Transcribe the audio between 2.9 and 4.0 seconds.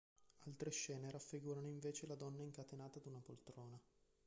ad una poltrona.